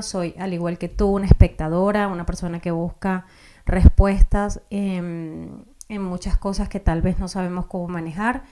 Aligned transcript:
soy 0.00 0.34
al 0.38 0.54
igual 0.54 0.78
que 0.78 0.88
tú 0.88 1.08
una 1.08 1.26
espectadora, 1.26 2.08
una 2.08 2.24
persona 2.24 2.60
que 2.60 2.70
busca 2.70 3.26
respuestas 3.66 4.62
en, 4.70 5.66
en 5.90 6.02
muchas 6.02 6.38
cosas 6.38 6.70
que 6.70 6.80
tal 6.80 7.02
vez 7.02 7.18
no 7.18 7.28
sabemos 7.28 7.66
cómo 7.66 7.88
manejar 7.88 8.44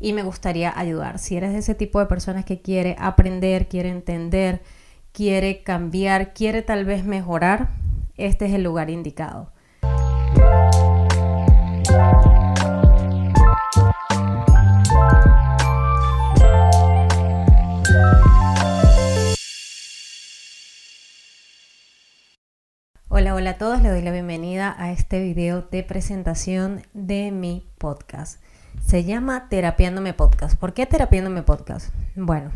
y 0.00 0.14
me 0.14 0.24
gustaría 0.24 0.76
ayudar. 0.76 1.20
Si 1.20 1.36
eres 1.36 1.52
de 1.52 1.58
ese 1.58 1.76
tipo 1.76 2.00
de 2.00 2.06
personas 2.06 2.44
que 2.44 2.60
quiere 2.60 2.96
aprender, 2.98 3.68
quiere 3.68 3.88
entender, 3.88 4.62
quiere 5.12 5.62
cambiar, 5.62 6.34
quiere 6.34 6.60
tal 6.60 6.84
vez 6.84 7.04
mejorar, 7.04 7.70
este 8.16 8.46
es 8.46 8.52
el 8.52 8.64
lugar 8.64 8.90
indicado. 8.90 9.52
Hola, 23.20 23.34
hola 23.34 23.50
a 23.50 23.58
todos, 23.58 23.82
les 23.82 23.92
doy 23.92 24.00
la 24.00 24.12
bienvenida 24.12 24.74
a 24.78 24.92
este 24.92 25.20
video 25.20 25.60
de 25.60 25.82
presentación 25.82 26.80
de 26.94 27.30
mi 27.30 27.68
podcast. 27.76 28.40
Se 28.82 29.04
llama 29.04 29.50
Terapiándome 29.50 30.14
Podcast. 30.14 30.58
¿Por 30.58 30.72
qué 30.72 30.86
Terapiándome 30.86 31.42
Podcast? 31.42 31.94
Bueno, 32.16 32.50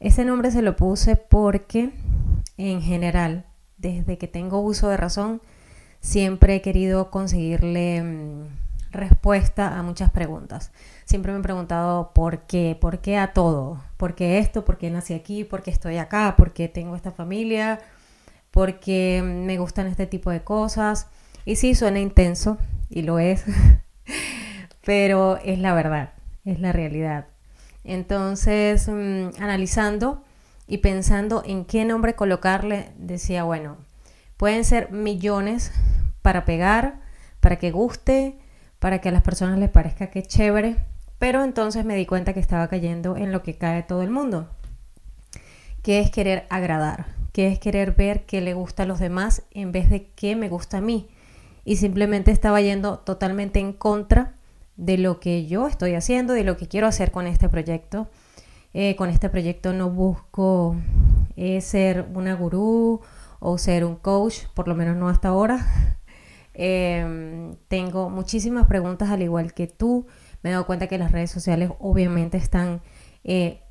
ese 0.00 0.24
nombre 0.24 0.50
se 0.50 0.60
lo 0.60 0.74
puse 0.74 1.14
porque 1.14 1.92
en 2.56 2.82
general, 2.82 3.46
desde 3.76 4.18
que 4.18 4.26
tengo 4.26 4.58
uso 4.58 4.88
de 4.88 4.96
razón, 4.96 5.40
siempre 6.00 6.56
he 6.56 6.62
querido 6.62 7.12
conseguirle 7.12 8.02
mm, 8.02 8.46
respuesta 8.90 9.78
a 9.78 9.84
muchas 9.84 10.10
preguntas. 10.10 10.72
Siempre 11.04 11.30
me 11.30 11.38
he 11.38 11.42
preguntado 11.42 12.10
por 12.12 12.40
qué, 12.40 12.76
por 12.80 12.98
qué 12.98 13.18
a 13.18 13.32
todo, 13.32 13.80
por 13.98 14.16
qué 14.16 14.40
esto, 14.40 14.64
por 14.64 14.78
qué 14.78 14.90
nací 14.90 15.14
aquí, 15.14 15.44
por 15.44 15.62
qué 15.62 15.70
estoy 15.70 15.98
acá, 15.98 16.34
por 16.36 16.52
qué 16.52 16.66
tengo 16.66 16.96
esta 16.96 17.12
familia, 17.12 17.78
por 18.52 18.78
qué 18.78 19.22
me 19.24 19.58
gustan 19.58 19.88
este 19.88 20.06
tipo 20.06 20.30
de 20.30 20.44
cosas. 20.44 21.08
Y 21.44 21.56
sí, 21.56 21.74
suena 21.74 21.98
intenso, 21.98 22.58
y 22.88 23.02
lo 23.02 23.18
es. 23.18 23.44
pero 24.84 25.38
es 25.38 25.58
la 25.58 25.74
verdad, 25.74 26.12
es 26.44 26.60
la 26.60 26.70
realidad. 26.70 27.26
Entonces, 27.84 28.88
mm, 28.88 29.42
analizando 29.42 30.22
y 30.68 30.78
pensando 30.78 31.42
en 31.44 31.64
qué 31.64 31.84
nombre 31.84 32.14
colocarle, 32.14 32.90
decía, 32.96 33.42
bueno, 33.44 33.76
pueden 34.36 34.64
ser 34.64 34.92
millones 34.92 35.72
para 36.22 36.44
pegar, 36.44 37.00
para 37.40 37.56
que 37.56 37.70
guste, 37.70 38.38
para 38.78 39.00
que 39.00 39.08
a 39.08 39.12
las 39.12 39.22
personas 39.22 39.58
les 39.58 39.70
parezca 39.70 40.08
que 40.08 40.22
chévere, 40.22 40.76
pero 41.18 41.44
entonces 41.44 41.84
me 41.84 41.96
di 41.96 42.06
cuenta 42.06 42.32
que 42.32 42.40
estaba 42.40 42.68
cayendo 42.68 43.16
en 43.16 43.32
lo 43.32 43.42
que 43.42 43.56
cae 43.56 43.82
todo 43.82 44.02
el 44.02 44.10
mundo, 44.10 44.50
que 45.82 46.00
es 46.00 46.10
querer 46.10 46.46
agradar, 46.50 47.06
que 47.32 47.48
es 47.48 47.58
querer 47.58 47.92
ver 47.92 48.24
qué 48.26 48.40
le 48.40 48.54
gusta 48.54 48.84
a 48.84 48.86
los 48.86 49.00
demás 49.00 49.42
en 49.50 49.72
vez 49.72 49.90
de 49.90 50.10
qué 50.14 50.36
me 50.36 50.48
gusta 50.48 50.78
a 50.78 50.80
mí. 50.80 51.08
Y 51.64 51.76
simplemente 51.76 52.30
estaba 52.30 52.60
yendo 52.60 52.98
totalmente 52.98 53.58
en 53.58 53.72
contra 53.72 54.34
de 54.76 54.98
lo 54.98 55.20
que 55.20 55.46
yo 55.46 55.66
estoy 55.66 55.94
haciendo, 55.94 56.34
de 56.34 56.44
lo 56.44 56.56
que 56.56 56.68
quiero 56.68 56.86
hacer 56.86 57.10
con 57.10 57.26
este 57.26 57.48
proyecto. 57.48 58.08
Eh, 58.74 58.96
con 58.96 59.10
este 59.10 59.28
proyecto 59.28 59.72
no 59.72 59.90
busco 59.90 60.76
eh, 61.36 61.60
ser 61.60 62.06
una 62.14 62.34
gurú 62.34 63.00
o 63.38 63.58
ser 63.58 63.84
un 63.84 63.96
coach, 63.96 64.46
por 64.54 64.68
lo 64.68 64.74
menos 64.74 64.96
no 64.96 65.08
hasta 65.08 65.28
ahora. 65.28 65.66
Em, 66.54 67.56
tengo 67.68 68.10
muchísimas 68.10 68.66
preguntas 68.66 69.08
al 69.08 69.22
igual 69.22 69.54
que 69.54 69.66
tú. 69.66 70.06
Me 70.42 70.50
he 70.50 70.52
dado 70.52 70.66
cuenta 70.66 70.86
que 70.86 70.98
las 70.98 71.10
redes 71.10 71.30
sociales 71.30 71.70
obviamente 71.80 72.36
están 72.36 72.82
eh, 73.24 73.62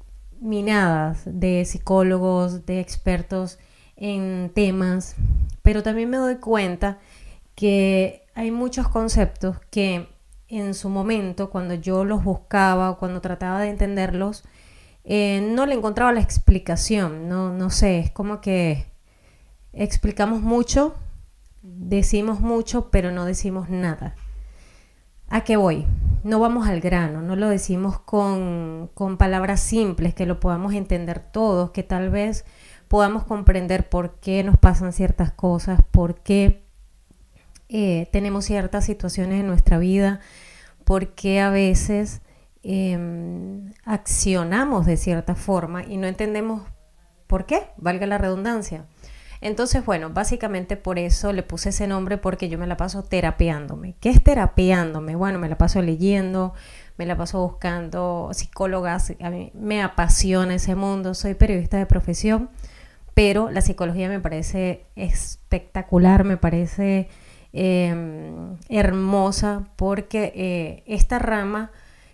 minadas 0.42 1.22
de 1.25 1.64
psicólogos, 1.64 2.66
de 2.66 2.81
expertos 2.81 3.59
en 3.95 4.52
temas, 4.53 5.16
pero 5.61 5.84
también 5.84 6.09
me 6.09 6.17
doy 6.17 6.38
cuenta 6.38 7.00
que 7.56 8.28
hay 8.34 8.52
muchos 8.52 8.89
conceptos 8.89 9.58
que 9.69 10.09
en 10.47 10.73
su 10.73 10.89
momento, 10.89 11.50
cuando 11.50 11.75
yo 11.75 12.03
los 12.03 12.24
buscaba 12.24 12.90
o 12.90 12.97
cuando 12.97 13.22
trataba 13.22 13.62
de 13.62 13.69
entenderlos, 13.69 14.44
eh, 15.03 15.47
no 15.53 15.66
le 15.66 15.75
encontraba 15.75 16.12
la 16.12 16.22
explicación, 16.22 17.30
no, 17.30 17.53
no 17.53 17.69
sé, 17.69 18.00
es 18.00 18.12
como 18.12 18.41
que 18.41 18.88
explicamos 19.74 20.41
mucho, 20.41 20.96
decimos 21.62 22.41
mucho, 22.41 22.90
pero 22.90 23.12
no 23.12 23.25
decimos 23.25 23.69
nada. 23.69 24.16
¿A 25.30 25.44
qué 25.44 25.56
voy? 25.56 25.85
No 26.23 26.39
vamos 26.39 26.67
al 26.67 26.81
grano, 26.81 27.21
no 27.21 27.35
lo 27.35 27.49
decimos 27.49 27.99
con, 27.99 28.89
con 28.93 29.17
palabras 29.17 29.59
simples, 29.59 30.13
que 30.13 30.25
lo 30.25 30.39
podamos 30.39 30.73
entender 30.73 31.19
todos, 31.19 31.71
que 31.71 31.83
tal 31.83 32.09
vez 32.09 32.45
podamos 32.87 33.23
comprender 33.23 33.89
por 33.89 34.19
qué 34.19 34.43
nos 34.43 34.57
pasan 34.57 34.93
ciertas 34.93 35.31
cosas, 35.31 35.79
por 35.91 36.19
qué 36.21 36.63
eh, 37.69 38.09
tenemos 38.11 38.43
ciertas 38.43 38.85
situaciones 38.85 39.39
en 39.39 39.47
nuestra 39.47 39.77
vida, 39.77 40.19
porque 40.83 41.39
a 41.39 41.49
veces 41.49 42.21
em, 42.63 43.71
accionamos 43.85 44.85
de 44.85 44.97
cierta 44.97 45.35
forma 45.35 45.83
y 45.85 45.95
no 45.95 46.05
entendemos 46.05 46.63
por 47.27 47.45
qué, 47.45 47.69
valga 47.77 48.05
la 48.07 48.17
redundancia. 48.17 48.85
Entonces, 49.41 49.84
bueno, 49.85 50.12
básicamente 50.12 50.78
por 50.78 51.00
eso 51.00 51.34
le 51.34 51.44
puse 51.44 51.69
ese 51.69 51.88
nombre 51.88 52.18
porque 52.18 52.47
yo 52.47 52.57
me 52.57 52.68
la 52.68 52.78
paso 52.78 53.03
terapeándome. 53.03 53.96
¿Qué 54.00 54.09
es 54.09 54.24
terapeándome? 54.24 55.16
Bueno, 55.16 55.40
me 55.40 55.50
la 55.50 55.57
paso 55.57 55.81
leyendo, 55.81 56.53
me 56.97 57.06
la 57.06 57.18
paso 57.18 57.41
buscando 57.41 58.30
psicólogas, 58.34 59.13
a 59.19 59.30
mí 59.30 59.51
me 59.53 59.81
apasiona 59.81 60.56
ese 60.56 60.75
mundo, 60.75 61.16
soy 61.16 61.34
periodista 61.34 61.78
de 61.78 61.88
profesión, 61.88 62.50
pero 63.16 63.50
la 63.50 63.62
psicología 63.62 64.07
me 64.09 64.19
parece 64.19 64.85
espectacular, 64.96 66.24
me 66.24 66.38
parece 66.38 67.09
Em, 67.53 68.56
hermosa 68.69 69.68
porque 69.75 70.31
eh, 70.35 70.84
esta 70.85 71.19
rama 71.19 71.72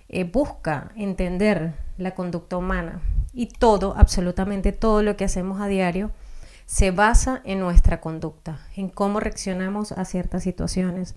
eh, 0.10 0.24
busca 0.24 0.92
entender 0.96 1.74
la 2.00 2.16
conducta 2.16 2.58
humana 2.58 3.02
y 3.34 3.46
todo, 3.46 3.94
absolutamente 3.96 4.72
todo 4.72 5.04
lo 5.04 5.16
que 5.16 5.26
hacemos 5.26 5.62
a 5.62 5.68
diario 5.68 6.10
se 6.68 6.92
basa 6.92 7.42
en 7.46 7.60
nuestra 7.60 8.02
conducta, 8.02 8.60
en 8.76 8.90
cómo 8.90 9.20
reaccionamos 9.20 9.94
a 9.94 10.06
ciertas 10.06 10.44
situaciones, 10.44 11.16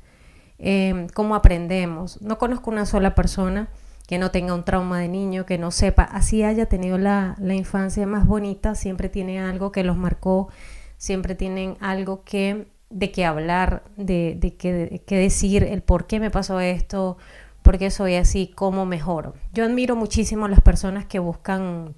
em, 0.59 1.09
cómo 1.09 1.35
aprendemos. 1.35 2.23
No 2.23 2.39
conozco 2.39 2.71
una 2.71 2.87
sola 2.87 3.15
persona 3.15 3.69
que 4.07 4.19
no 4.19 4.31
tenga 4.31 4.55
un 4.55 4.65
trauma 4.65 5.01
de 5.01 5.09
niño, 5.09 5.47
que 5.47 5.59
no 5.59 5.73
sepa, 5.73 6.05
así 6.05 6.45
haya 6.45 6.67
tenido 6.67 6.99
la, 6.99 7.35
la 7.39 7.55
infancia 7.55 8.07
más 8.07 8.27
bonita, 8.27 8.75
siempre 8.77 9.09
tiene 9.09 9.41
algo 9.41 9.73
que 9.73 9.85
los 9.85 9.97
marcó, 9.97 10.49
siempre 10.97 11.35
tienen 11.35 11.77
algo 11.81 12.23
que 12.25 12.69
de 12.91 13.11
qué 13.11 13.25
hablar, 13.25 13.83
de, 13.97 14.37
de 14.39 14.55
qué, 14.57 15.17
decir, 15.17 15.65
el 15.65 15.83
por 15.83 16.07
qué 16.07 16.21
me 16.21 16.31
pasó 16.31 16.61
esto, 16.61 17.19
por 17.63 17.79
qué 17.79 17.91
soy 17.91 18.15
así, 18.15 18.53
cómo 18.55 18.87
mejoro. 18.87 19.35
Yo 19.53 19.65
admiro 19.65 19.97
muchísimo 19.97 20.47
a 20.47 20.49
las 20.49 20.61
personas 20.61 21.07
que 21.07 21.19
buscan 21.19 21.95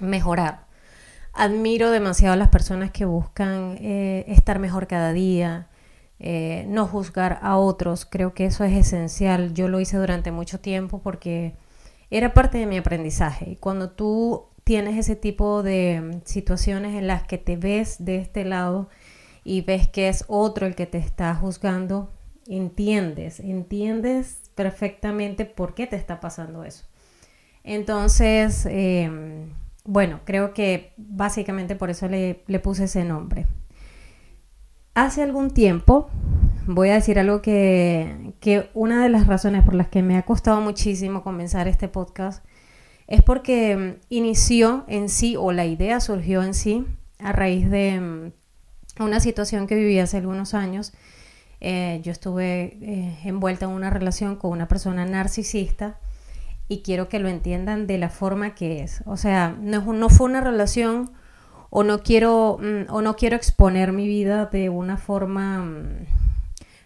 mejorar. 0.00 0.69
Admiro 1.32 1.90
demasiado 1.90 2.34
a 2.34 2.36
las 2.36 2.48
personas 2.48 2.90
que 2.90 3.04
buscan 3.04 3.76
eh, 3.80 4.24
estar 4.28 4.58
mejor 4.58 4.86
cada 4.86 5.12
día, 5.12 5.68
eh, 6.18 6.64
no 6.68 6.86
juzgar 6.86 7.38
a 7.42 7.56
otros. 7.56 8.04
Creo 8.04 8.34
que 8.34 8.46
eso 8.46 8.64
es 8.64 8.72
esencial. 8.72 9.54
Yo 9.54 9.68
lo 9.68 9.80
hice 9.80 9.96
durante 9.96 10.32
mucho 10.32 10.60
tiempo 10.60 11.00
porque 11.02 11.54
era 12.10 12.34
parte 12.34 12.58
de 12.58 12.66
mi 12.66 12.78
aprendizaje. 12.78 13.50
Y 13.50 13.56
cuando 13.56 13.90
tú 13.90 14.46
tienes 14.64 14.98
ese 14.98 15.16
tipo 15.16 15.62
de 15.62 16.20
situaciones 16.24 16.96
en 16.96 17.06
las 17.06 17.22
que 17.22 17.38
te 17.38 17.56
ves 17.56 18.04
de 18.04 18.16
este 18.16 18.44
lado, 18.44 18.88
y 19.44 19.62
ves 19.62 19.88
que 19.88 20.08
es 20.08 20.24
otro 20.28 20.66
el 20.66 20.74
que 20.74 20.86
te 20.86 20.98
está 20.98 21.34
juzgando, 21.34 22.10
entiendes, 22.46 23.40
entiendes 23.40 24.50
perfectamente 24.54 25.44
por 25.44 25.74
qué 25.74 25.86
te 25.86 25.96
está 25.96 26.20
pasando 26.20 26.64
eso. 26.64 26.84
Entonces, 27.64 28.66
em, 28.66 29.52
bueno, 29.84 30.20
creo 30.24 30.52
que 30.54 30.92
básicamente 30.96 31.76
por 31.76 31.90
eso 31.90 32.08
le, 32.08 32.42
le, 32.46 32.60
puse 32.60 32.84
ese 32.84 33.04
nombre. 33.04 33.46
Hace 34.94 35.22
algún 35.22 35.50
tiempo, 35.50 36.10
voy 36.66 36.90
a 36.90 36.94
decir 36.94 37.18
algo 37.18 37.42
que, 37.42 38.34
que 38.40 38.70
una 38.74 39.02
de 39.02 39.08
las 39.08 39.26
razones 39.26 39.64
por 39.64 39.74
las 39.74 39.88
que 39.88 40.02
me 40.02 40.16
ha 40.16 40.22
costado 40.22 40.60
muchísimo 40.60 41.22
comenzar 41.22 41.68
este 41.68 41.88
podcast 41.88 42.44
es 43.06 43.22
porque 43.22 43.72
em, 43.72 43.96
inició 44.08 44.84
en 44.88 45.08
sí, 45.08 45.36
o 45.36 45.52
la 45.52 45.66
idea 45.66 46.00
surgió 46.00 46.42
en 46.42 46.54
sí, 46.54 46.86
a 47.18 47.32
raíz 47.32 47.68
de 47.70 47.88
em, 47.90 48.32
una 48.98 49.20
situación 49.20 49.66
que 49.66 49.74
viví 49.74 49.98
hace 49.98 50.18
algunos 50.18 50.54
años. 50.54 50.92
Eh, 51.60 52.00
yo 52.02 52.12
estuve 52.12 52.78
eh, 52.80 53.18
envuelta 53.24 53.66
en 53.66 53.72
una 53.72 53.90
relación 53.90 54.36
con 54.36 54.52
una 54.52 54.68
persona 54.68 55.04
narcisista 55.04 55.98
y 56.70 56.82
quiero 56.82 57.08
que 57.08 57.18
lo 57.18 57.28
entiendan 57.28 57.88
de 57.88 57.98
la 57.98 58.10
forma 58.10 58.54
que 58.54 58.80
es. 58.80 59.02
O 59.04 59.16
sea, 59.16 59.56
no, 59.60 59.92
no 59.92 60.08
fue 60.08 60.28
una 60.28 60.40
relación 60.40 61.10
o 61.68 61.82
no 61.82 62.04
quiero 62.04 62.58
mm, 62.60 62.92
o 62.92 63.02
no 63.02 63.16
quiero 63.16 63.34
exponer 63.34 63.92
mi 63.92 64.06
vida 64.06 64.46
de 64.46 64.68
una 64.68 64.96
forma 64.96 65.58
mm, 65.58 66.06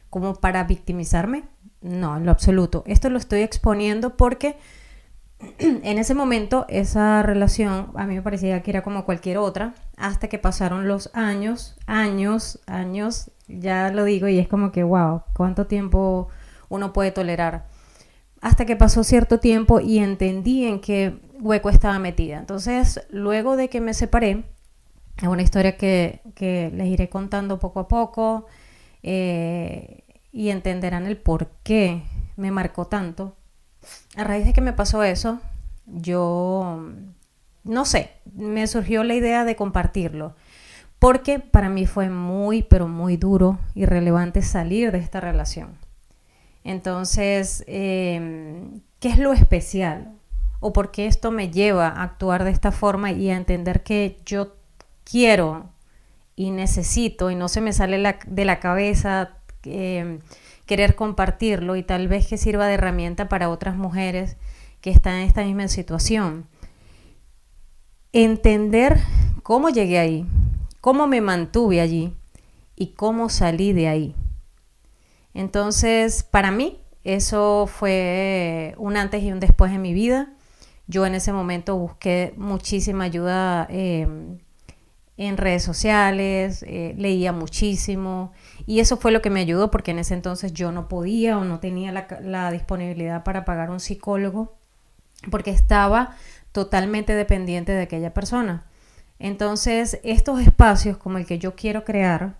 como 0.08 0.36
para 0.36 0.64
victimizarme. 0.64 1.44
No, 1.82 2.16
en 2.16 2.24
lo 2.24 2.30
absoluto. 2.30 2.82
Esto 2.86 3.10
lo 3.10 3.18
estoy 3.18 3.42
exponiendo 3.42 4.16
porque 4.16 4.56
en 5.58 5.98
ese 5.98 6.14
momento 6.14 6.64
esa 6.70 7.22
relación 7.22 7.88
a 7.94 8.06
mí 8.06 8.14
me 8.14 8.22
parecía 8.22 8.62
que 8.62 8.70
era 8.70 8.82
como 8.82 9.04
cualquier 9.04 9.36
otra, 9.36 9.74
hasta 9.98 10.28
que 10.28 10.38
pasaron 10.38 10.88
los 10.88 11.10
años, 11.12 11.76
años, 11.86 12.58
años, 12.66 13.30
ya 13.48 13.90
lo 13.90 14.04
digo 14.04 14.28
y 14.28 14.38
es 14.38 14.48
como 14.48 14.72
que, 14.72 14.82
wow, 14.82 15.24
¿cuánto 15.34 15.66
tiempo 15.66 16.28
uno 16.70 16.94
puede 16.94 17.10
tolerar? 17.10 17.73
Hasta 18.44 18.66
que 18.66 18.76
pasó 18.76 19.04
cierto 19.04 19.40
tiempo 19.40 19.80
y 19.80 20.00
entendí 20.00 20.66
en 20.66 20.80
qué 20.80 21.18
hueco 21.40 21.70
estaba 21.70 21.98
metida. 21.98 22.36
Entonces, 22.36 23.00
luego 23.08 23.56
de 23.56 23.70
que 23.70 23.80
me 23.80 23.94
separé, 23.94 24.44
es 25.16 25.28
una 25.28 25.40
historia 25.40 25.78
que, 25.78 26.20
les 26.74 26.86
iré 26.86 27.08
contando 27.08 27.58
poco 27.58 27.80
a 27.80 27.88
poco 27.88 28.44
eh, 29.02 30.04
y 30.30 30.50
entenderán 30.50 31.06
el 31.06 31.16
por 31.16 31.48
qué 31.62 32.02
me 32.36 32.50
marcó 32.50 32.86
tanto 32.86 33.34
a 34.14 34.24
raíz 34.24 34.44
de 34.44 34.52
que 34.52 34.60
me 34.60 34.74
pasó 34.74 35.02
eso, 35.02 35.40
yo, 35.86 36.82
no 37.64 37.84
sé, 37.86 38.10
me 38.34 38.66
surgió 38.66 39.04
la 39.04 39.14
idea 39.14 39.46
de 39.46 39.56
compartirlo, 39.56 40.34
porque 40.98 41.38
para 41.38 41.70
mí 41.70 41.86
fue 41.86 42.10
muy, 42.10 42.62
pero 42.62 42.88
muy 42.88 43.16
duro 43.16 43.58
y 43.74 43.86
relevante 43.86 44.42
salir 44.42 44.92
de 44.92 44.98
esta 44.98 45.20
relación. 45.20 45.83
Entonces, 46.64 47.62
em, 47.66 48.80
¿qué 48.98 49.08
es 49.08 49.18
lo 49.18 49.32
especial? 49.32 50.14
¿O 50.60 50.72
por 50.72 50.90
qué 50.90 51.06
esto 51.06 51.30
me 51.30 51.50
lleva 51.50 51.88
a 51.88 52.02
actuar 52.02 52.44
de 52.44 52.50
esta 52.50 52.72
forma 52.72 53.12
y 53.12 53.30
a 53.30 53.36
entender 53.36 53.82
que 53.82 54.18
yo 54.24 54.56
quiero 55.04 55.70
y 56.36 56.50
necesito 56.50 57.30
y 57.30 57.36
no 57.36 57.48
se 57.48 57.60
me 57.60 57.72
sale 57.72 58.16
de 58.26 58.44
la 58.44 58.60
cabeza? 58.60 59.36
Em, 59.64 60.20
querer 60.66 60.94
compartirlo 60.94 61.76
y 61.76 61.82
tal 61.82 62.08
vez 62.08 62.26
que 62.26 62.38
sirva 62.38 62.66
de 62.66 62.74
herramienta 62.74 63.28
para 63.28 63.50
otras 63.50 63.76
mujeres 63.76 64.36
que 64.80 64.90
están 64.90 65.16
en 65.16 65.26
esta 65.26 65.44
misma 65.44 65.68
situación. 65.68 66.46
Entender 68.12 69.00
cómo 69.42 69.68
llegué 69.68 69.98
ahí, 69.98 70.26
cómo 70.80 71.06
me 71.06 71.20
mantuve 71.20 71.80
allí 71.80 72.14
y 72.76 72.88
cómo 72.88 73.28
salí 73.28 73.72
de 73.72 73.88
ahí. 73.88 74.14
Entonces, 75.34 76.22
para 76.22 76.50
mí, 76.50 76.80
eso 77.02 77.66
fue 77.66 78.74
un 78.78 78.96
antes 78.96 79.22
y 79.22 79.32
un 79.32 79.40
después 79.40 79.72
en 79.72 79.82
mi 79.82 79.92
vida. 79.92 80.32
Yo 80.86 81.04
en 81.06 81.14
ese 81.14 81.32
momento 81.32 81.76
busqué 81.76 82.34
muchísima 82.36 83.04
ayuda 83.04 83.66
eh, 83.70 84.06
en 85.16 85.36
redes 85.36 85.62
sociales, 85.62 86.64
eh, 86.66 86.94
leía 86.98 87.32
muchísimo 87.32 88.32
y 88.66 88.80
eso 88.80 88.96
fue 88.96 89.12
lo 89.12 89.22
que 89.22 89.30
me 89.30 89.40
ayudó 89.40 89.70
porque 89.70 89.92
en 89.92 90.00
ese 90.00 90.14
entonces 90.14 90.52
yo 90.52 90.72
no 90.72 90.88
podía 90.88 91.38
o 91.38 91.44
no 91.44 91.60
tenía 91.60 91.92
la, 91.92 92.50
disponibilidad 92.50 93.22
para 93.22 93.44
pagar 93.44 93.70
un 93.70 93.80
psicólogo 93.80 94.56
porque 95.30 95.50
estaba 95.50 96.16
totalmente 96.52 97.14
dependiente 97.14 97.72
de 97.72 97.82
aquella 97.82 98.12
persona. 98.12 98.66
Entonces, 99.18 100.00
estos 100.02 100.40
espacios 100.40 100.96
como 100.96 101.18
el 101.18 101.26
que 101.26 101.38
yo 101.38 101.54
quiero 101.54 101.84
crear, 101.84 102.36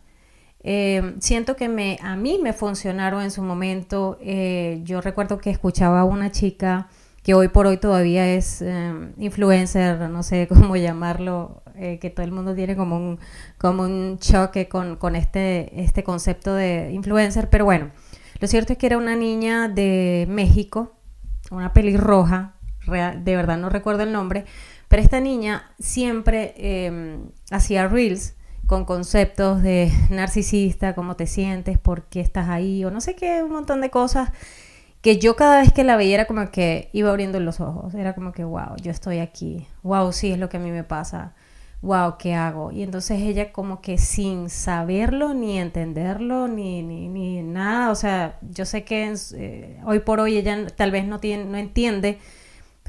eh, 0.65 1.15
siento 1.21 1.57
que 1.57 1.69
me, 1.69 1.99
a 2.03 2.17
mí 2.17 2.41
me 2.43 2.55
funcionaron 2.55 3.23
en 3.23 3.31
su 3.31 3.43
momento. 3.43 4.19
Eh, 4.23 4.81
yo 4.85 5.03
recuerdo 5.03 5.39
que 5.39 5.51
escuchaba 5.51 6.01
a 6.01 6.05
una 6.05 6.33
chica 6.33 6.89
que 7.23 7.35
hoy 7.35 7.49
por 7.49 7.67
hoy 7.67 7.77
todavía 7.77 8.27
es 8.27 8.63
influencer, 9.19 10.11
no 10.11 10.23
sé 10.23 10.47
cómo 10.49 10.77
llamarlo, 10.77 11.63
eh, 11.77 11.99
que 11.99 12.11
todo 12.11 12.25
el 12.25 12.33
mundo 12.33 12.55
tiene 12.55 12.77
como 12.77 12.97
un, 12.97 13.19
como 13.59 13.83
un 13.83 14.19
choque 14.19 14.69
con, 14.69 14.97
con 14.97 15.17
este, 15.17 15.83
este 15.83 16.05
concepto 16.05 16.55
de 16.55 16.93
influencer, 16.93 17.51
pero 17.51 17.65
bueno, 17.65 17.91
lo 18.41 18.47
cierto 18.47 18.73
es 18.73 18.79
que 18.79 18.87
era 18.87 18.99
una 18.99 19.17
niña 19.17 19.69
de 19.69 20.27
México, 20.29 20.95
una 21.51 21.73
pelirroja, 21.73 22.55
de 22.87 23.37
verdad 23.37 23.57
no 23.57 23.71
recuerdo 23.71 24.03
el 24.03 24.13
nombre, 24.13 24.45
pero 24.89 25.03
esta 25.03 25.19
niña 25.19 25.73
siempre 25.79 26.55
em, 26.59 27.31
hacía 27.51 27.89
reels 27.89 28.35
con 28.67 28.85
conceptos 28.85 29.63
de 29.63 29.93
narcisista, 30.11 30.95
cómo 30.95 31.17
te 31.17 31.27
sientes, 31.27 31.79
por 31.79 32.05
qué 32.05 32.21
estás 32.21 32.49
ahí, 32.49 32.85
o 32.85 32.91
no 32.91 33.01
sé 33.01 33.15
qué, 33.15 33.43
un 33.43 33.53
montón 33.53 33.81
de 33.81 33.91
cosas 33.91 34.31
que 35.05 35.19
yo 35.19 35.37
cada 35.37 35.61
vez 35.61 35.71
que 35.71 35.85
la 35.85 35.97
veía 35.97 36.15
era 36.15 36.27
como 36.27 36.51
que 36.51 36.89
iba 36.93 37.11
abriendo 37.11 37.39
los 37.39 37.61
ojos, 37.61 37.95
era 37.95 38.15
como 38.15 38.33
que, 38.33 38.43
wow, 38.43 38.77
yo 38.83 38.91
estoy 38.91 39.19
aquí, 39.19 39.67
wow, 39.83 40.11
sí, 40.13 40.33
es 40.33 40.39
lo 40.39 40.49
que 40.49 40.57
a 40.57 40.61
mí 40.61 40.71
me 40.71 40.83
pasa, 40.83 41.35
wow, 41.83 42.17
¿qué 42.19 42.35
hago? 42.35 42.73
Y 42.73 42.83
entonces 42.83 43.21
ella 43.21 43.53
como 43.53 43.83
que 43.83 43.99
sin 43.99 44.49
saberlo, 44.49 45.35
ni 45.35 45.59
entenderlo, 45.59 46.49
ni, 46.49 46.83
ni, 46.83 47.43
nada, 47.43 47.91
o 47.91 47.95
sea, 47.95 48.39
yo 48.41 48.65
sé 48.65 48.85
que 48.85 49.15
eh, 49.35 49.81
hoy 49.85 49.99
por 49.99 50.21
hoy 50.21 50.39
ella 50.39 50.67
tal 50.75 50.91
vez 50.91 51.05
no, 51.05 51.21
tiene, 51.21 51.45
no 51.45 51.59
entiende 51.59 52.19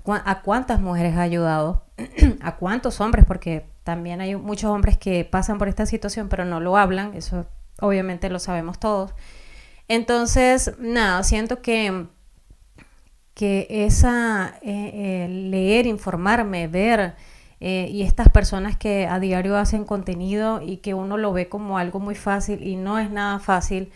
a 0.06 0.42
cuántas 0.42 0.80
mujeres 0.80 1.18
ha 1.18 1.22
ayudado, 1.22 1.84
a 2.42 2.56
cuántos 2.56 3.02
hombres, 3.02 3.26
porque 3.26 3.66
también 3.86 4.20
hay 4.20 4.36
muchos 4.36 4.70
hombres 4.72 4.98
que 4.98 5.24
pasan 5.24 5.58
por 5.58 5.70
esta 5.70 5.86
situación 5.86 6.28
pero 6.28 6.44
no 6.44 6.60
lo 6.60 6.76
hablan, 6.76 7.14
eso 7.14 7.46
obviamente 7.80 8.30
lo 8.30 8.40
sabemos 8.40 8.80
todos. 8.80 9.14
Entonces, 9.88 10.74
nada, 10.80 11.24
siento 11.24 11.62
que, 11.62 12.08
que 13.36 13.68
esa, 13.70 14.56
eh, 14.64 15.28
leer, 15.30 15.86
informarme, 15.86 16.68
ver, 16.68 17.16
eh, 17.60 17.88
y 17.92 18.02
estas 18.02 18.30
personas 18.30 18.76
que 18.78 19.08
a 19.08 19.20
diario 19.20 19.56
hacen 19.56 19.86
contenido 19.86 20.62
y 20.62 20.78
que 20.78 20.94
uno 20.94 21.18
lo 21.18 21.32
ve 21.32 21.48
como 21.48 21.78
algo 21.78 22.00
muy 22.00 22.16
fácil 22.16 22.64
y 22.64 22.76
no 22.76 22.98
es 23.00 23.12
nada 23.12 23.40
fácil, 23.40 23.92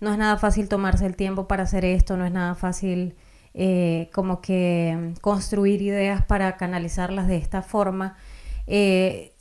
no 0.00 0.12
es 0.12 0.18
nada 0.18 0.36
fácil 0.36 0.68
tomarse 0.68 1.06
el 1.06 1.16
tiempo 1.16 1.46
para 1.46 1.62
hacer 1.62 1.84
esto, 1.84 2.16
no 2.16 2.26
es 2.26 2.32
nada 2.32 2.54
fácil 2.54 3.16
eh, 3.54 4.10
como 4.12 4.40
que 4.40 5.14
construir 5.20 5.82
ideas 5.82 6.24
para 6.24 6.56
canalizarlas 6.56 7.28
de 7.28 7.36
esta 7.36 7.62
forma. 7.62 8.16
Eh, 8.70 9.34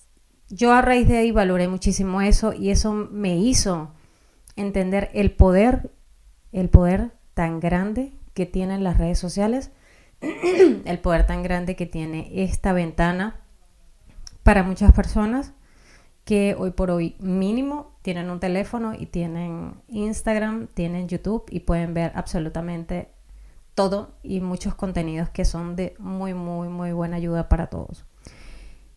yo 0.50 0.72
a 0.74 0.82
raíz 0.82 1.08
de 1.08 1.18
ahí 1.18 1.32
valoré 1.32 1.68
muchísimo 1.68 2.22
eso 2.22 2.54
y 2.54 2.70
eso 2.70 2.94
me 2.94 3.38
hizo 3.38 3.92
entender 4.56 5.12
el 5.14 5.32
poder, 5.32 5.92
el 6.54 6.70
poder 6.70 7.12
tan 7.34 7.60
grande 7.60 8.14
que 8.34 8.46
tienen 8.46 8.84
las 8.84 8.98
redes 8.98 9.20
sociales, 9.20 9.72
el 10.22 11.00
poder 11.00 11.28
tan 11.28 11.44
grande 11.44 11.76
que 11.76 11.86
tiene 11.86 12.32
esta 12.44 12.72
ventana 12.72 13.42
para 14.44 14.64
muchas 14.64 14.94
personas 14.94 15.54
que 16.24 16.56
hoy 16.58 16.72
por 16.72 16.90
hoy 16.90 17.16
mínimo 17.20 17.98
tienen 18.02 18.30
un 18.30 18.40
teléfono 18.40 18.94
y 18.98 19.08
tienen 19.08 19.76
Instagram, 19.90 20.68
tienen 20.68 21.10
YouTube 21.10 21.46
y 21.50 21.60
pueden 21.60 21.94
ver 21.94 22.14
absolutamente 22.16 23.10
todo 23.76 24.16
y 24.24 24.40
muchos 24.40 24.76
contenidos 24.76 25.30
que 25.30 25.46
son 25.46 25.76
de 25.76 25.94
muy, 26.00 26.34
muy, 26.34 26.70
muy 26.70 26.94
buena 26.94 27.18
ayuda 27.18 27.50
para 27.50 27.68
todos. 27.68 28.07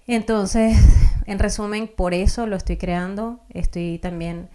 Entonces, 0.07 0.77
en 1.27 1.39
resumen, 1.39 1.89
por 1.95 2.15
eso 2.15 2.47
lo 2.47 2.57
estoy 2.57 2.77
creando. 2.77 3.41
Estoy 3.51 3.99
también 3.99 4.49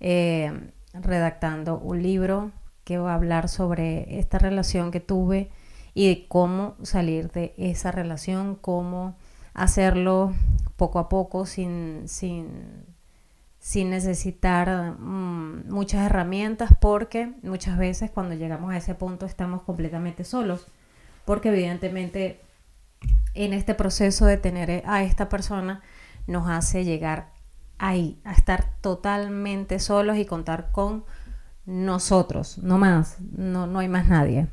eh, 0.00 0.70
redactando 0.94 1.78
un 1.78 2.02
libro 2.02 2.50
que 2.84 2.98
va 2.98 3.12
a 3.12 3.14
hablar 3.14 3.48
sobre 3.48 4.18
esta 4.18 4.38
relación 4.38 4.90
que 4.90 5.00
tuve 5.00 5.50
y 5.94 6.08
de 6.08 6.26
cómo 6.26 6.74
salir 6.82 7.30
de 7.30 7.54
esa 7.56 7.92
relación, 7.92 8.56
cómo 8.56 9.16
hacerlo 9.54 10.34
poco 10.76 10.98
a 10.98 11.08
poco 11.08 11.46
sin, 11.46 12.08
sin, 12.08 12.84
sin 13.58 13.90
necesitar 13.90 14.96
mm, 14.98 15.70
muchas 15.70 16.06
herramientas 16.06 16.70
porque 16.80 17.34
muchas 17.42 17.78
veces 17.78 18.10
cuando 18.10 18.34
llegamos 18.34 18.72
a 18.72 18.78
ese 18.78 18.94
punto 18.94 19.26
estamos 19.26 19.62
completamente 19.62 20.24
solos 20.24 20.66
porque 21.24 21.50
evidentemente 21.50 22.40
en 23.34 23.52
este 23.52 23.74
proceso 23.74 24.26
de 24.26 24.36
tener 24.36 24.82
a 24.86 25.02
esta 25.02 25.28
persona 25.28 25.82
nos 26.26 26.48
hace 26.48 26.84
llegar 26.84 27.32
ahí, 27.78 28.20
a 28.24 28.32
estar 28.32 28.76
totalmente 28.80 29.78
solos 29.78 30.16
y 30.16 30.24
contar 30.24 30.70
con 30.72 31.04
nosotros, 31.64 32.58
no 32.58 32.78
más, 32.78 33.20
no, 33.20 33.66
no 33.66 33.78
hay 33.78 33.88
más 33.88 34.08
nadie. 34.08 34.48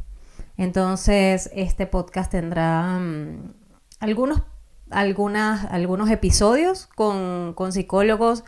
Entonces, 0.58 1.50
este 1.54 1.88
podcast 1.88 2.32
tendrá 2.32 3.00
mm, 3.00 3.54
algunos 4.00 4.42
algunas, 4.90 5.66
algunos 5.66 6.10
episodios 6.10 6.88
con, 6.96 7.56
psicólogos, 7.72 8.44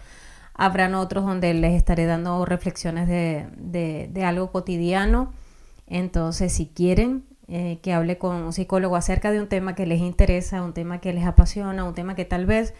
habrán 0.54 0.96
otros 0.96 1.26
donde 1.26 1.54
les 1.54 1.74
estaré 1.74 2.06
dando 2.06 2.46
reflexiones 2.46 3.08
de, 3.08 4.24
algo 4.26 4.52
cotidiano. 4.52 5.34
Entonces, 5.88 6.54
si 6.54 6.68
quieren 6.68 7.26
eh, 7.52 7.80
que 7.84 7.94
hable 7.94 8.18
con 8.18 8.38
un 8.38 8.54
psicólogo 8.54 8.96
acerca 8.96 9.32
de 9.32 9.40
un 9.40 9.48
tema 9.48 9.76
que 9.76 9.86
les 9.86 10.00
interesa, 10.00 10.64
un 10.64 10.74
tema 10.74 11.00
que 11.00 11.14
les 11.14 11.26
apasiona, 11.26 11.84
un 11.84 11.94
tema 11.94 12.16
que 12.16 12.26
tal 12.26 12.46
vez 12.46 12.74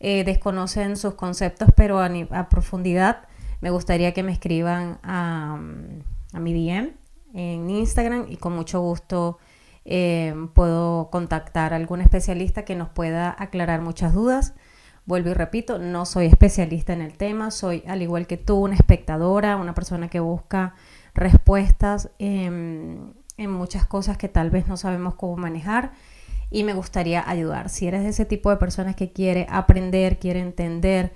eh, 0.00 0.24
desconocen 0.24 0.96
sus 0.96 1.14
conceptos, 1.14 1.68
pero 1.76 2.00
a, 2.00 2.48
profundidad, 2.48 3.28
me 3.60 3.70
gustaría 3.70 4.12
que 4.12 4.22
me 4.22 4.32
escriban 4.32 4.98
a, 5.02 5.60
a 6.32 6.40
mi 6.40 6.52
DM 6.52 6.92
en 7.34 7.70
Instagram 7.70 8.26
y 8.28 8.36
con 8.36 8.54
mucho 8.54 8.80
gusto 8.80 9.38
Em, 9.84 10.48
puedo 10.48 11.10
contactar 11.10 11.74
a 11.74 11.76
algún 11.76 12.00
especialista 12.00 12.64
que 12.64 12.74
nos 12.74 12.88
pueda 12.88 13.34
aclarar 13.38 13.82
muchas 13.82 14.14
dudas. 14.14 14.54
Vuelvo 15.06 15.30
y 15.30 15.34
repito, 15.34 15.78
no 15.78 16.06
soy 16.06 16.26
especialista 16.26 16.94
en 16.94 17.02
el 17.02 17.16
tema, 17.18 17.50
soy 17.50 17.82
al 17.86 18.00
igual 18.00 18.26
que 18.26 18.38
tú 18.38 18.56
una 18.56 18.74
espectadora, 18.74 19.56
una 19.56 19.74
persona 19.74 20.08
que 20.08 20.20
busca 20.20 20.74
respuestas 21.14 22.10
em, 22.18 23.12
en 23.36 23.50
muchas 23.50 23.86
cosas 23.86 24.16
que 24.16 24.28
tal 24.28 24.50
vez 24.50 24.68
no 24.68 24.76
sabemos 24.76 25.14
cómo 25.14 25.36
manejar 25.36 25.92
y 26.50 26.64
me 26.64 26.74
gustaría 26.74 27.28
ayudar. 27.28 27.68
Si 27.68 27.86
eres 27.86 28.02
de 28.04 28.10
ese 28.10 28.24
tipo 28.24 28.50
de 28.50 28.56
personas 28.56 28.94
que 28.94 29.12
quiere 29.12 29.46
aprender, 29.50 30.18
quiere 30.18 30.40
entender, 30.40 31.12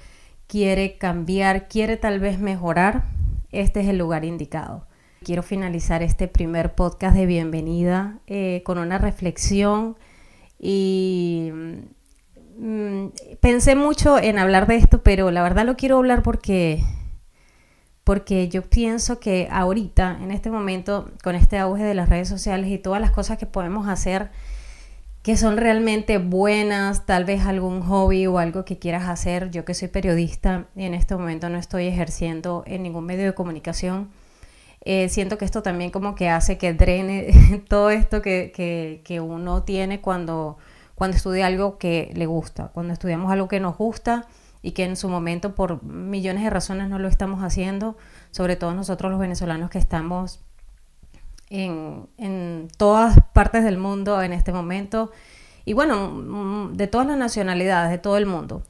quiere 0.46 0.98
cambiar, 0.98 1.68
quiere 1.68 1.96
tal 1.96 2.18
vez 2.18 2.40
mejorar, 2.40 3.04
este 3.52 3.80
es 3.80 3.88
el 3.88 3.98
lugar 3.98 4.24
indicado. 4.24 4.86
Quiero 5.22 5.42
finalizar 5.42 6.02
este 6.02 6.28
primer 6.28 6.74
podcast 6.74 7.16
de 7.16 7.26
bienvenida 7.26 8.18
eh, 8.26 8.62
con 8.64 8.78
una 8.78 8.98
reflexión 8.98 9.96
y 10.58 11.50
mm, 12.58 13.06
pensé 13.40 13.74
mucho 13.76 14.18
en 14.18 14.38
hablar 14.38 14.66
de 14.66 14.76
esto, 14.76 15.02
pero 15.02 15.30
la 15.30 15.42
verdad 15.42 15.66
lo 15.66 15.76
quiero 15.76 15.98
hablar 15.98 16.22
porque 16.22 16.82
porque 18.08 18.48
yo 18.48 18.62
pienso 18.62 19.20
que 19.20 19.48
ahorita, 19.50 20.16
en 20.22 20.30
este 20.30 20.50
momento, 20.50 21.10
con 21.22 21.34
este 21.34 21.58
auge 21.58 21.82
de 21.82 21.92
las 21.92 22.08
redes 22.08 22.26
sociales 22.26 22.70
y 22.70 22.78
todas 22.78 23.02
las 23.02 23.10
cosas 23.10 23.36
que 23.36 23.44
podemos 23.44 23.86
hacer 23.86 24.30
que 25.22 25.36
son 25.36 25.58
realmente 25.58 26.16
buenas, 26.16 27.04
tal 27.04 27.26
vez 27.26 27.44
algún 27.44 27.82
hobby 27.82 28.26
o 28.26 28.38
algo 28.38 28.64
que 28.64 28.78
quieras 28.78 29.10
hacer. 29.10 29.50
Yo 29.50 29.66
que 29.66 29.74
soy 29.74 29.88
periodista 29.88 30.68
y 30.74 30.84
en 30.84 30.94
este 30.94 31.16
momento 31.16 31.50
no 31.50 31.58
estoy 31.58 31.86
ejerciendo 31.86 32.64
en 32.66 32.82
ningún 32.82 33.04
medio 33.04 33.26
de 33.26 33.34
comunicación, 33.34 34.08
eh, 34.86 35.10
siento 35.10 35.36
que 35.36 35.44
esto 35.44 35.62
también 35.62 35.90
como 35.90 36.14
que 36.14 36.30
hace 36.30 36.56
que 36.56 36.72
drene 36.72 37.62
todo 37.68 37.90
esto 37.90 38.22
que, 38.22 39.02
que, 39.04 39.20
uno 39.20 39.64
tiene 39.64 40.00
cuando, 40.00 40.56
cuando 40.94 41.14
estudia 41.14 41.46
algo 41.46 41.76
que 41.76 42.10
le 42.14 42.24
gusta, 42.24 42.68
cuando 42.68 42.94
estudiamos 42.94 43.30
algo 43.30 43.48
que 43.48 43.60
nos 43.60 43.76
gusta 43.76 44.28
y 44.62 44.72
que 44.72 44.84
en 44.84 44.96
su 44.96 45.08
momento 45.08 45.54
por 45.54 45.82
millones 45.82 46.44
de 46.44 46.50
razones 46.50 46.88
no 46.88 46.98
lo 46.98 47.08
estamos 47.08 47.42
haciendo, 47.42 47.96
sobre 48.30 48.56
todo 48.56 48.74
nosotros 48.74 49.10
los 49.10 49.20
venezolanos 49.20 49.70
que 49.70 49.78
estamos 49.78 50.40
en, 51.50 52.08
en 52.18 52.68
todas 52.76 53.18
partes 53.32 53.64
del 53.64 53.78
mundo 53.78 54.22
en 54.22 54.32
este 54.32 54.52
momento 54.52 55.10
y 55.68 55.74
bueno, 55.74 56.08
mm, 56.08 56.76
de 56.78 56.86
todas 56.86 57.06
las 57.06 57.18
nacionalidades, 57.18 57.90
de 57.90 57.98
todo 57.98 58.16
el 58.16 58.24
mundo. 58.24 58.62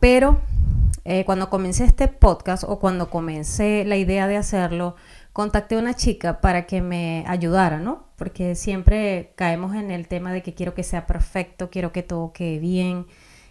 Pero 0.00 0.40
eh, 1.04 1.24
cuando 1.26 1.50
comencé 1.50 1.84
este 1.84 2.08
podcast 2.08 2.64
o 2.66 2.78
cuando 2.78 3.10
comencé 3.10 3.84
la 3.84 3.96
idea 3.96 4.26
de 4.26 4.38
hacerlo, 4.38 4.96
contacté 5.34 5.74
a 5.74 5.78
una 5.78 5.92
chica 5.92 6.40
para 6.40 6.64
que 6.66 6.80
me 6.80 7.22
ayudara, 7.26 7.80
¿no? 7.80 8.04
Porque 8.16 8.54
siempre 8.54 9.32
caemos 9.36 9.74
en 9.74 9.90
el 9.90 10.08
tema 10.08 10.32
de 10.32 10.42
que 10.42 10.54
quiero 10.54 10.72
que 10.72 10.84
sea 10.84 11.06
perfecto, 11.06 11.68
quiero 11.68 11.92
que 11.92 12.02
todo 12.02 12.32
quede 12.32 12.58
bien, 12.58 13.06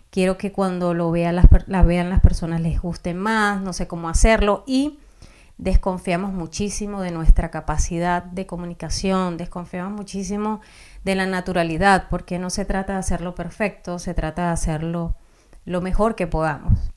quiero 0.10 0.38
que 0.38 0.52
cuando 0.52 0.94
lo 0.94 1.12
vean 1.12 1.36
las, 1.36 1.48
la 1.68 1.84
vean 1.84 2.10
las 2.10 2.22
personas 2.22 2.62
les 2.62 2.82
guste 2.82 3.14
más, 3.14 3.62
no 3.62 3.74
sé 3.74 3.88
cómo 3.88 4.10
hacerlo 4.10 4.64
y 4.66 5.00
desconfiamos 5.58 6.34
muchísimo 6.34 7.02
de 7.02 7.12
nuestra 7.12 7.50
capacidad 7.50 8.24
de 8.24 8.46
comunicación, 8.46 9.38
desconfiamos 9.38 9.94
muchísimo 9.94 10.62
de 11.04 11.16
la 11.16 11.26
naturalidad, 11.26 12.08
porque 12.10 12.38
no 12.40 12.50
se 12.50 12.66
trata 12.66 12.94
de 12.94 13.00
hacerlo 13.00 13.34
perfecto, 13.34 14.00
se 14.00 14.14
trata 14.14 14.48
de 14.48 14.52
hacerlo 14.52 15.16
lo 15.66 15.82
mejor 15.82 16.16
que 16.16 16.28
podamos. 16.28 16.92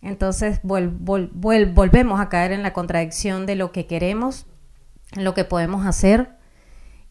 Entonces 0.00 0.60
volvemos 0.62 2.20
a 2.20 2.28
caer 2.28 2.52
en 2.52 2.62
la 2.62 2.72
contradicción 2.72 3.46
de 3.46 3.56
lo 3.56 3.70
que 3.72 3.86
queremos, 3.86 4.46
lo 5.14 5.34
que 5.34 5.44
podemos 5.44 5.86
hacer 5.86 6.36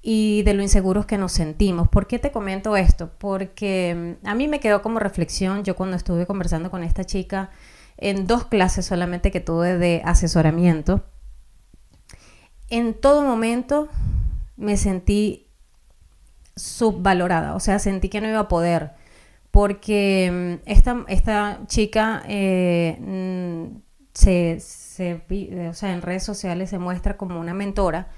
y 0.01 0.41
de 0.43 0.53
lo 0.53 0.63
inseguros 0.63 1.05
que 1.05 1.17
nos 1.17 1.31
sentimos. 1.31 1.87
¿Por 1.89 2.07
qué 2.07 2.19
te 2.19 2.31
comento 2.31 2.75
esto? 2.75 3.11
Porque 3.17 4.17
mm, 4.23 4.27
a 4.27 4.35
mí 4.35 4.47
me 4.47 4.59
quedó 4.59 4.81
como 4.81 4.99
reflexión, 4.99 5.63
yo 5.63 5.75
cuando 5.75 5.97
estuve 5.97 6.25
conversando 6.25 6.71
con 6.71 6.83
esta 6.83 7.03
chica 7.03 7.51
en 7.97 8.25
dos 8.25 8.45
clases 8.45 8.85
solamente 8.85 9.31
que 9.31 9.39
tuve 9.41 9.77
de 9.77 10.01
asesoramiento, 10.05 11.05
en 12.69 12.93
todo 12.93 13.21
momento 13.21 13.89
me 14.57 14.77
sentí 14.77 15.47
subvalorada, 16.55 17.55
o 17.55 17.59
sea, 17.59 17.79
sentí 17.79 18.09
que 18.09 18.21
no 18.21 18.29
iba 18.29 18.39
a 18.39 18.47
poder 18.47 18.91
porque 19.51 20.59
mm, 20.65 20.69
esta, 20.69 21.05
esta 21.09 21.59
chica 21.67 22.23
eh, 22.27 22.97
mm, 22.99 23.81
se, 24.13 24.57
o 25.69 25.73
sea, 25.73 25.93
en 25.93 26.01
redes 26.01 26.23
sociales 26.23 26.69
se 26.69 26.79
muestra 26.79 27.17
como 27.17 27.39
una 27.39 27.53
mentora 27.53 28.09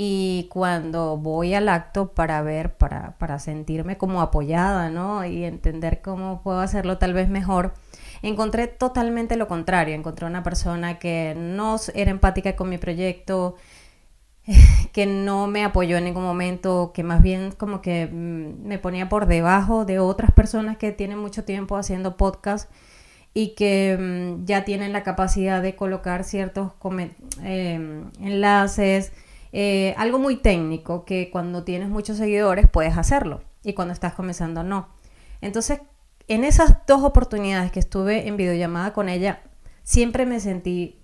y 0.00 0.46
cuando 0.48 1.16
voy 1.16 1.54
al 1.54 1.68
acto 1.68 2.12
para 2.14 2.40
ver, 2.40 2.76
para, 2.76 3.18
para 3.18 3.40
sentirme 3.40 3.98
como 3.98 4.22
apoyada, 4.22 4.90
¿no? 4.90 5.24
Y 5.24 5.44
entender 5.44 6.00
cómo 6.02 6.40
puedo 6.40 6.60
hacerlo 6.60 6.98
tal 6.98 7.14
vez 7.14 7.28
mejor, 7.28 7.74
encontré 8.22 8.68
totalmente 8.68 9.36
lo 9.36 9.48
contrario, 9.48 9.96
encontré 9.96 10.24
una 10.24 10.44
persona 10.44 11.00
que 11.00 11.34
no 11.36 11.76
era 11.94 12.12
empática 12.12 12.54
con 12.54 12.68
mi 12.68 12.78
proyecto, 12.78 13.56
que 14.92 15.06
no 15.06 15.48
me 15.48 15.64
apoyó 15.64 15.96
en 15.96 16.04
ningún 16.04 16.22
momento, 16.22 16.92
que 16.94 17.02
más 17.02 17.20
bien 17.20 17.50
como 17.50 17.82
que 17.82 18.06
mm, 18.06 18.66
me 18.68 18.78
ponía 18.78 19.08
por 19.08 19.26
debajo 19.26 19.84
de 19.84 19.98
otras 19.98 20.30
personas 20.30 20.76
que 20.76 20.92
tienen 20.92 21.18
mucho 21.18 21.44
tiempo 21.44 21.76
haciendo 21.76 22.16
podcast 22.16 22.70
y 23.34 23.56
que 23.56 23.98
mm, 23.98 24.44
ya 24.44 24.64
tienen 24.64 24.92
la 24.92 25.02
capacidad 25.02 25.60
de 25.60 25.74
colocar 25.74 26.22
ciertos 26.22 26.70
em, 27.42 28.12
enlaces, 28.20 29.12
eh, 29.52 29.94
algo 29.96 30.18
muy 30.18 30.36
técnico 30.36 31.04
que 31.04 31.30
cuando 31.30 31.64
tienes 31.64 31.88
muchos 31.88 32.18
seguidores 32.18 32.68
puedes 32.68 32.96
hacerlo 32.96 33.42
y 33.62 33.72
cuando 33.72 33.94
estás 33.94 34.14
comenzando 34.14 34.62
no. 34.62 34.88
Entonces, 35.40 35.80
en 36.28 36.44
esas 36.44 36.86
dos 36.86 37.02
oportunidades 37.02 37.72
que 37.72 37.80
estuve 37.80 38.28
en 38.28 38.36
videollamada 38.36 38.92
con 38.92 39.08
ella, 39.08 39.42
siempre 39.82 40.26
me 40.26 40.40
sentí 40.40 40.98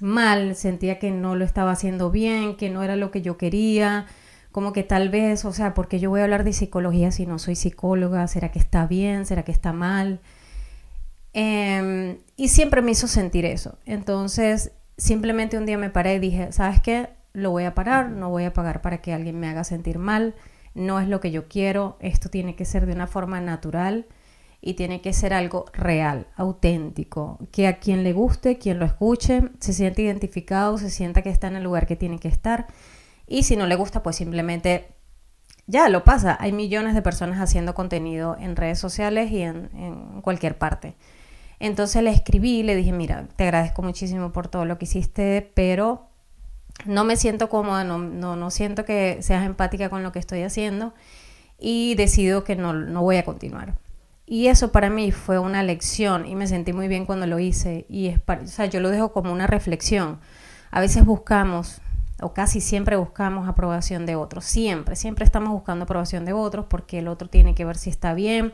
mal, 0.00 0.54
sentía 0.54 0.98
que 0.98 1.10
no 1.10 1.34
lo 1.34 1.44
estaba 1.44 1.72
haciendo 1.72 2.10
bien, 2.10 2.56
que 2.56 2.70
no 2.70 2.82
era 2.82 2.96
lo 2.96 3.10
que 3.10 3.22
yo 3.22 3.36
quería, 3.36 4.06
como 4.52 4.72
que 4.72 4.82
tal 4.82 5.08
vez, 5.08 5.44
o 5.44 5.52
sea, 5.52 5.74
porque 5.74 5.98
yo 5.98 6.10
voy 6.10 6.20
a 6.20 6.24
hablar 6.24 6.44
de 6.44 6.52
psicología 6.52 7.10
si 7.10 7.26
no 7.26 7.38
soy 7.38 7.54
psicóloga? 7.54 8.26
¿Será 8.28 8.50
que 8.50 8.58
está 8.58 8.86
bien? 8.86 9.26
¿Será 9.26 9.42
que 9.42 9.52
está 9.52 9.72
mal? 9.72 10.20
Em, 11.32 12.18
y 12.36 12.48
siempre 12.48 12.82
me 12.82 12.92
hizo 12.92 13.06
sentir 13.06 13.44
eso. 13.44 13.78
Entonces, 13.84 14.72
simplemente 14.96 15.58
un 15.58 15.66
día 15.66 15.78
me 15.78 15.90
paré 15.90 16.14
y 16.14 16.18
dije, 16.18 16.52
¿sabes 16.52 16.80
qué? 16.80 17.08
Lo 17.38 17.50
voy 17.50 17.64
a 17.64 17.74
parar, 17.74 18.10
no 18.10 18.30
voy 18.30 18.44
a 18.44 18.52
pagar 18.52 18.80
para 18.82 18.98
que 18.98 19.14
alguien 19.14 19.38
me 19.38 19.48
haga 19.48 19.64
sentir 19.64 19.98
mal, 19.98 20.34
no 20.74 21.00
es 21.00 21.08
lo 21.08 21.20
que 21.20 21.30
yo 21.30 21.48
quiero, 21.48 21.96
esto 22.00 22.28
tiene 22.28 22.56
que 22.56 22.64
ser 22.64 22.86
de 22.86 22.92
una 22.92 23.06
forma 23.06 23.40
natural 23.40 24.06
y 24.60 24.74
tiene 24.74 25.00
que 25.00 25.12
ser 25.12 25.32
algo 25.32 25.66
real, 25.72 26.26
auténtico, 26.34 27.38
que 27.52 27.68
a 27.68 27.78
quien 27.78 28.02
le 28.02 28.12
guste, 28.12 28.58
quien 28.58 28.78
lo 28.78 28.84
escuche, 28.84 29.42
se 29.60 29.72
siente 29.72 30.02
identificado, 30.02 30.78
se 30.78 30.90
sienta 30.90 31.22
que 31.22 31.30
está 31.30 31.46
en 31.46 31.56
el 31.56 31.62
lugar 31.62 31.86
que 31.86 31.96
tiene 31.96 32.18
que 32.18 32.28
estar 32.28 32.66
y 33.28 33.44
si 33.44 33.56
no 33.56 33.66
le 33.66 33.76
gusta, 33.76 34.02
pues 34.02 34.16
simplemente 34.16 34.88
ya 35.66 35.88
lo 35.90 36.02
pasa. 36.02 36.36
Hay 36.40 36.52
millones 36.52 36.94
de 36.94 37.02
personas 37.02 37.38
haciendo 37.40 37.74
contenido 37.74 38.36
en 38.40 38.56
redes 38.56 38.78
sociales 38.78 39.30
y 39.30 39.42
en, 39.42 40.20
cualquier 40.22 40.58
parte. 40.58 40.96
Entonces 41.60 42.02
le 42.02 42.10
escribí, 42.10 42.62
le 42.62 42.74
dije, 42.74 42.92
mira, 42.92 43.28
te 43.36 43.44
agradezco 43.44 43.82
muchísimo 43.82 44.32
por 44.32 44.48
todo 44.48 44.64
lo 44.64 44.78
que 44.78 44.86
hiciste, 44.86 45.52
pero 45.54 46.07
no 46.84 47.04
me 47.04 47.16
siento 47.16 47.48
cómoda, 47.48 47.84
no, 47.84 47.98
no, 47.98 48.36
no 48.36 48.50
siento 48.50 48.84
que 48.84 49.18
seas 49.20 49.44
empática 49.44 49.90
con 49.90 50.02
lo 50.02 50.12
que 50.12 50.18
estoy 50.18 50.42
haciendo 50.42 50.94
y 51.58 51.94
decido 51.96 52.44
que 52.44 52.56
no, 52.56 52.72
no 52.72 53.02
voy 53.02 53.16
a 53.16 53.24
continuar. 53.24 53.74
Y 54.30 54.48
eso 54.48 54.72
para 54.72 54.90
mí 54.90 55.10
fue 55.10 55.38
una 55.38 55.62
lección 55.62 56.26
y 56.26 56.34
me 56.34 56.46
sentí 56.46 56.74
muy 56.74 56.86
bien 56.86 57.06
cuando 57.06 57.26
lo 57.26 57.38
hice. 57.38 57.86
Y 57.88 58.08
es 58.08 58.20
o 58.28 58.46
sea, 58.46 58.66
yo 58.66 58.80
lo 58.80 58.90
dejo 58.90 59.12
como 59.12 59.32
una 59.32 59.46
reflexión. 59.46 60.18
A 60.70 60.80
veces 60.80 61.06
buscamos, 61.06 61.80
o 62.20 62.34
casi 62.34 62.60
siempre 62.60 62.96
buscamos 62.96 63.48
aprobación 63.48 64.04
de 64.04 64.16
otros. 64.16 64.44
Siempre, 64.44 64.96
siempre 64.96 65.24
estamos 65.24 65.50
buscando 65.50 65.84
aprobación 65.84 66.26
de 66.26 66.34
otros 66.34 66.66
porque 66.68 66.98
el 66.98 67.08
otro 67.08 67.28
tiene 67.28 67.54
que 67.54 67.64
ver 67.64 67.78
si 67.78 67.88
está 67.88 68.12
bien. 68.12 68.52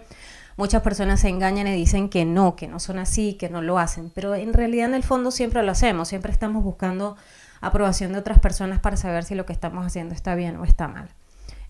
Muchas 0.56 0.82
personas 0.82 1.20
se 1.20 1.28
engañan 1.28 1.66
y 1.66 1.72
dicen 1.72 2.08
que 2.08 2.24
no, 2.24 2.54
que 2.54 2.68
no 2.68 2.78
son 2.78 2.98
así, 2.98 3.34
que 3.34 3.48
no 3.48 3.60
lo 3.60 3.78
hacen. 3.78 4.10
Pero 4.14 4.34
en 4.34 4.52
realidad 4.52 4.88
en 4.88 4.94
el 4.94 5.02
fondo 5.02 5.30
siempre 5.30 5.62
lo 5.62 5.72
hacemos. 5.72 6.08
Siempre 6.08 6.30
estamos 6.30 6.62
buscando 6.62 7.16
aprobación 7.60 8.12
de 8.12 8.18
otras 8.18 8.38
personas 8.38 8.78
para 8.78 8.96
saber 8.96 9.24
si 9.24 9.34
lo 9.34 9.46
que 9.46 9.52
estamos 9.52 9.84
haciendo 9.84 10.14
está 10.14 10.34
bien 10.34 10.56
o 10.56 10.64
está 10.64 10.86
mal. 10.86 11.08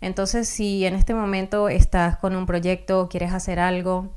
Entonces, 0.01 0.49
si 0.49 0.85
en 0.85 0.95
este 0.95 1.15
momento 1.15 1.69
estás 1.69 2.17
con 2.19 2.37
un 2.37 2.45
proyecto, 2.45 3.09
quieres 3.09 3.33
hacer 3.33 3.59
algo 3.59 4.13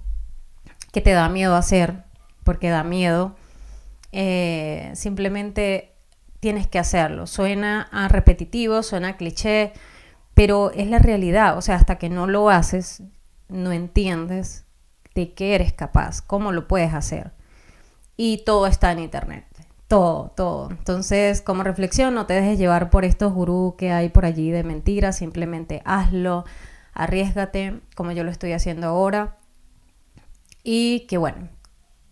que 0.91 1.01
te 1.01 1.12
da 1.12 1.29
miedo 1.29 1.55
hacer, 1.55 2.03
porque 2.43 2.69
da 2.69 2.83
miedo, 2.83 3.36
eh, 4.12 4.91
simplemente 4.95 5.93
tienes 6.39 6.67
que 6.67 6.79
hacerlo. 6.79 7.27
Suena 7.27 7.88
a 7.91 8.07
repetitivo, 8.07 8.83
suena 8.83 9.09
a 9.09 9.17
cliché, 9.17 9.74
pero 10.33 10.71
es 10.71 10.88
la 10.88 11.00
realidad. 11.00 11.57
O 11.57 11.62
sea, 11.62 11.75
hasta 11.75 11.97
que 11.97 12.09
no 12.09 12.27
lo 12.27 12.50
haces, 12.50 13.03
no 13.50 13.72
entiendes 13.72 14.66
de 15.16 15.34
qué 15.34 15.56
eres 15.56 15.74
capaz, 15.74 16.22
cómo 16.22 16.51
lo 16.51 16.68
puedes 16.68 16.94
hacer. 16.94 17.32
Y 18.16 18.44
todo 18.46 18.68
está 18.68 18.92
en 18.92 19.00
Internet 19.00 19.46
todo, 19.88 20.34
todo. 20.36 20.70
Entonces, 20.72 21.42
como 21.42 21.63
reflexión, 21.63 22.13
no 22.13 22.25
te 22.25 22.34
dejes 22.34 22.60
llevar 22.60 22.89
por 22.89 23.06
estos 23.06 23.34
gurús 23.34 23.75
que 23.75 23.92
hay 23.92 24.10
por 24.10 24.25
allí 24.25 24.51
de 24.51 24.63
mentiras, 24.63 25.18
simplemente 25.18 25.82
hazlo, 25.86 26.46
arriesgate, 26.94 27.80
como 27.96 28.12
yo 28.12 28.24
lo 28.24 28.32
estoy 28.32 28.51
haciendo 28.54 28.88
ahora. 28.88 29.38
Y 30.63 31.01
que 31.08 31.18
bueno, 31.18 31.50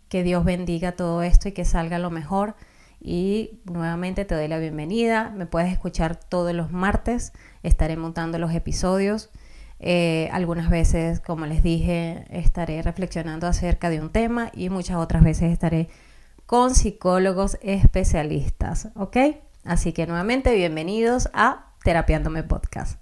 que 0.09 0.23
Dios 0.23 0.45
bendiga 0.45 0.93
todo 0.93 1.23
esto 1.23 1.49
y 1.49 1.51
que 1.51 1.65
salga 1.65 1.99
lo 1.99 2.09
mejor 2.11 2.55
y 3.01 3.59
nuevamente 3.65 4.23
te 4.23 4.35
doy 4.35 4.47
la 4.47 4.59
bienvenida. 4.59 5.31
Me 5.35 5.45
puedes 5.45 5.71
escuchar 5.71 6.15
todos 6.15 6.53
los 6.53 6.71
martes, 6.71 7.33
estaré 7.63 7.97
montando 7.97 8.39
los 8.39 8.53
episodios. 8.53 9.29
Eh, 9.79 10.29
algunas 10.31 10.69
veces, 10.69 11.19
como 11.19 11.45
les 11.45 11.61
dije, 11.61 12.25
estaré 12.29 12.81
reflexionando 12.81 13.47
acerca 13.47 13.89
de 13.89 13.99
un 13.99 14.09
tema 14.09 14.51
y 14.53 14.69
muchas 14.69 14.97
otras 14.97 15.23
veces 15.23 15.51
estaré 15.51 15.89
con 16.45 16.75
psicólogos 16.75 17.57
especialistas, 17.61 18.89
¿ok? 18.95 19.17
Así 19.63 19.93
que 19.93 20.05
nuevamente 20.07 20.53
bienvenidos 20.53 21.29
a 21.33 21.73
Terapiándome 21.83 22.43
Podcast. 22.43 22.99